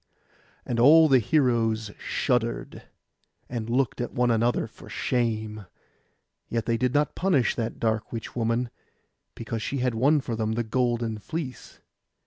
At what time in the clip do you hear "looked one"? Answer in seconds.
3.69-4.31